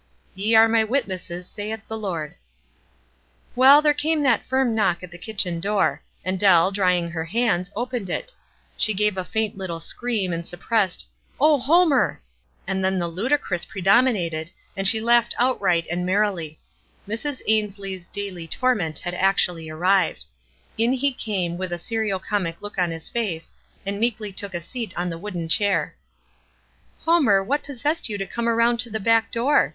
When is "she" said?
8.77-8.95, 14.87-14.99